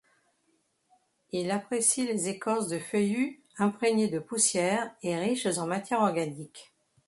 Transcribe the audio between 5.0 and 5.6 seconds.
et riches